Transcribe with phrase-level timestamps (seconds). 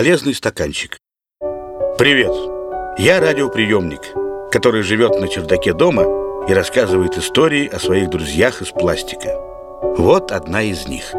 [0.00, 0.96] Полезный стаканчик.
[1.98, 2.32] Привет!
[2.96, 4.00] Я радиоприемник,
[4.50, 6.04] который живет на чердаке дома
[6.48, 9.36] и рассказывает истории о своих друзьях из пластика.
[9.98, 11.12] Вот одна из них.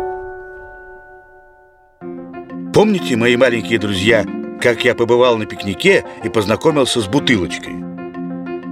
[2.74, 4.26] Помните, мои маленькие друзья,
[4.60, 7.76] как я побывал на пикнике и познакомился с бутылочкой?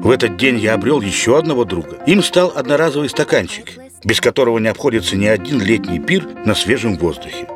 [0.01, 2.01] В этот день я обрел еще одного друга.
[2.07, 3.73] Им стал одноразовый стаканчик,
[4.03, 7.47] без которого не обходится ни один летний пир на свежем воздухе.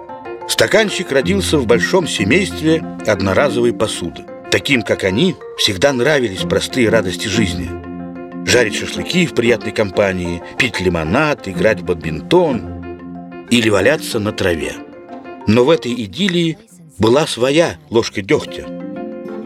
[0.48, 4.24] Стаканчик родился в большом семействе одноразовой посуды.
[4.52, 7.70] Таким, как они, всегда нравились простые радости жизни.
[8.46, 14.74] Жарить шашлыки в приятной компании, пить лимонад, играть в бадминтон или валяться на траве.
[15.48, 16.58] Но в этой идиллии
[17.00, 18.66] была своя ложка дегтя.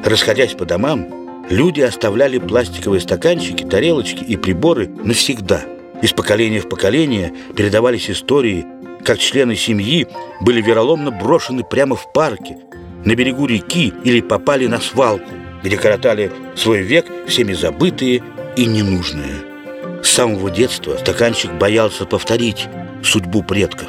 [0.03, 5.61] Расходясь по домам, люди оставляли пластиковые стаканчики, тарелочки и приборы навсегда.
[6.01, 8.65] Из поколения в поколение передавались истории
[9.07, 10.05] как члены семьи
[10.41, 12.57] были вероломно брошены прямо в парке,
[13.05, 15.29] на берегу реки или попали на свалку,
[15.63, 18.21] где коротали свой век всеми забытые
[18.57, 19.45] и ненужные.
[20.03, 22.67] С самого детства стаканчик боялся повторить
[23.01, 23.87] судьбу предков.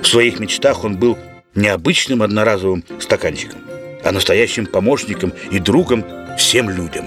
[0.00, 1.18] В своих мечтах он был
[1.56, 3.58] необычным одноразовым стаканчиком,
[4.04, 6.04] а настоящим помощником и другом
[6.38, 7.06] всем людям.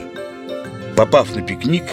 [0.97, 1.85] Попав на пикник,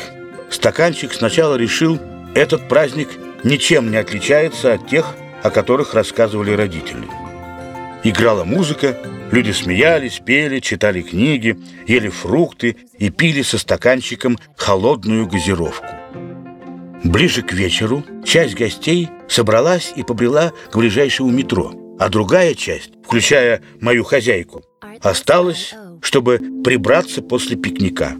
[0.51, 2.01] стаканчик сначала решил
[2.35, 3.09] этот праздник–
[3.45, 7.07] ничем не отличается от тех, о которых рассказывали родители.
[8.05, 8.97] Играла музыка,
[9.33, 15.87] люди смеялись, пели, читали книги, ели фрукты и пили со стаканчиком холодную газировку.
[17.05, 23.63] Ближе к вечеру часть гостей собралась и побрела к ближайшему метро, а другая часть, включая
[23.81, 24.63] мою хозяйку,
[25.01, 28.17] осталась, чтобы прибраться после пикника.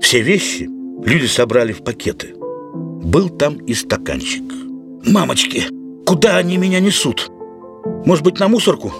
[0.00, 0.68] Все вещи
[1.04, 2.34] люди собрали в пакеты.
[3.08, 4.42] Был там и стаканчик.
[5.06, 5.64] «Мамочки,
[6.04, 7.30] куда они меня несут?
[8.04, 8.92] Может быть, на мусорку?»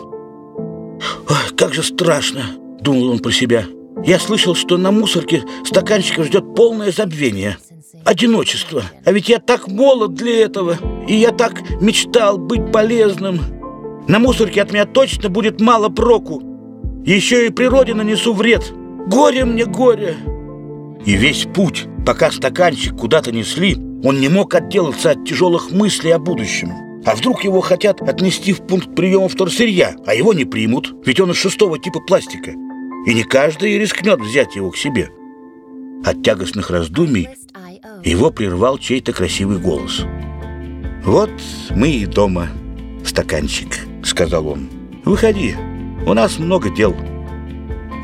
[1.28, 2.40] Ой, «Как же страшно!»—
[2.80, 3.66] думал он про себя.
[4.06, 7.58] «Я слышал, что на мусорке стаканчика ждет полное забвение.
[8.06, 8.82] Одиночество.
[9.04, 10.78] А ведь я так молод для этого.
[11.06, 13.40] И я так мечтал быть полезным.
[14.08, 16.42] На мусорке от меня точно будет мало проку.
[17.04, 18.72] Еще и природе нанесу вред.
[19.06, 20.16] Горе мне, горе!»
[21.04, 26.18] И весь путь, пока стаканчик куда-то несли, он не мог отделаться от тяжелых мыслей о
[26.18, 26.72] будущем.
[27.04, 31.30] А вдруг его хотят отнести в пункт приема вторсырья, а его не примут, ведь он
[31.30, 32.52] из шестого типа пластика.
[33.06, 35.10] И не каждый рискнет взять его к себе.
[36.04, 37.28] От тягостных раздумий
[38.04, 40.04] его прервал чей-то красивый голос.
[41.04, 41.30] «Вот
[41.70, 42.48] мы и дома,
[43.04, 44.68] стаканчик»,— сказал он.
[45.04, 45.54] «Выходи,
[46.06, 46.94] у нас много дел».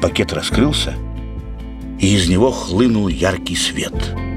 [0.00, 0.94] Пакет раскрылся,
[2.00, 3.94] и из него хлынул яркий свет—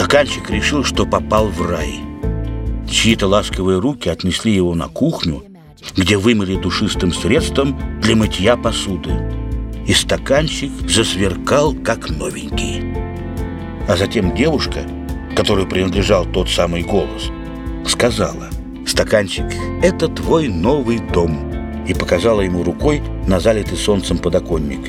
[0.00, 2.00] Стаканчик решил, что попал в рай.
[2.90, 5.44] Чьи-то ласковые руки отнесли его на кухню,
[5.94, 9.10] где вымыли душистым средством для мытья посуды.
[9.86, 12.94] И стаканчик засверкал, как новенький.
[13.86, 14.86] А затем девушка,
[15.36, 17.30] которой принадлежал тот самый голос,
[17.86, 18.48] сказала,
[18.86, 24.80] «Стаканчик, это твой новый дом», и показала ему рукой на залитый солнцем подоконник.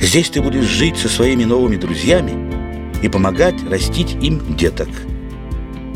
[0.00, 2.54] «Здесь ты будешь жить со своими новыми друзьями
[3.04, 4.88] и помогать растить им деток.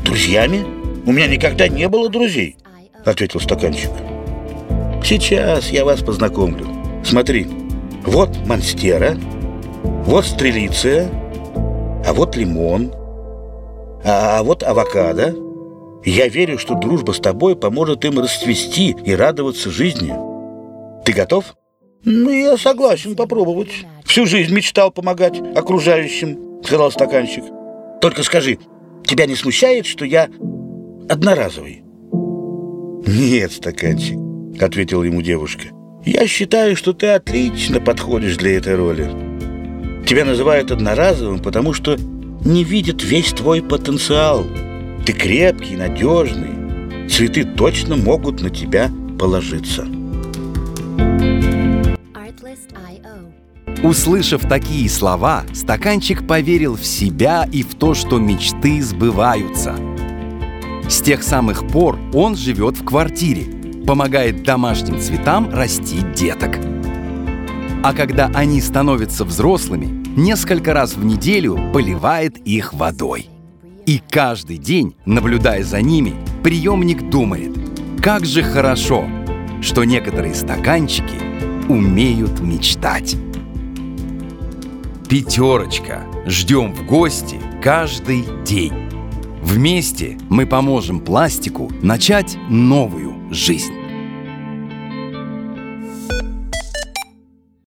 [0.05, 0.63] «Друзьями?
[1.07, 2.57] У меня никогда не было друзей»,—
[3.07, 3.91] ответил стаканчик.
[5.03, 6.67] «Сейчас я вас познакомлю.
[7.03, 7.47] Смотри,
[8.05, 9.17] вот монстера,
[10.05, 11.09] вот стрелиция,
[12.07, 12.93] а вот лимон,
[14.05, 15.35] а, а вот авокадо.
[16.05, 20.13] Я верю, что дружба с тобой поможет им расцвести и радоваться жизни.
[21.07, 21.57] Ты готов?»
[22.05, 23.87] «Ну, я согласен попробовать.
[24.05, 27.45] Всю жизнь мечтал помогать окружающим».— сказал стаканчик.
[28.01, 28.59] «Только скажи,
[29.05, 30.29] тебя не смущает, что я
[31.09, 31.83] одноразовый?»
[33.07, 34.19] «Нет, стаканчик»,—
[34.61, 35.69] ответила ему девушка.
[36.05, 39.09] «Я считаю, что ты отлично подходишь для этой роли.
[40.07, 41.97] Тебя называют одноразовым, потому что
[42.45, 44.47] не видят весь твой потенциал.
[45.05, 47.09] Ты крепкий, надежный.
[47.09, 49.87] Цветы точно могут на тебя положиться».
[53.83, 59.77] Услышав такие слова, стаканчик поверил в себя и в то, что мечты сбываются.
[60.89, 63.45] С тех самых пор он живет в квартире,
[63.87, 66.59] помогает домашним цветам растить деток.
[67.85, 73.29] А когда они становятся взрослыми, несколько раз в неделю поливает их водой.
[73.87, 77.57] И каждый день, наблюдая за ними, приемник думает,
[78.03, 79.07] как же хорошо,
[79.63, 81.17] что некоторые стаканчики
[81.69, 83.17] умеют мечтать.
[85.09, 86.05] Пятерочка.
[86.27, 88.75] Ждем в гости каждый день.
[89.43, 93.78] Вместе мы поможем пластику начать новую жизнь.